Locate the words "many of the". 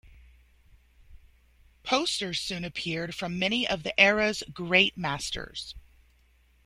3.37-3.93